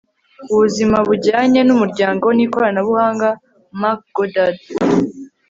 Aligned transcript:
ubuzima 0.51 0.97
bujyanye 1.07 1.59
n'umuryango 1.67 2.25
n'ikoranabuhanga.- 2.35 3.27
mark 3.79 4.01
goddard 4.15 4.59